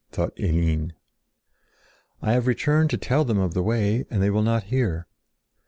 [0.11, 0.93] thought Eline.
[2.23, 5.05] "I have returned to tell them of the way, and they will not hear.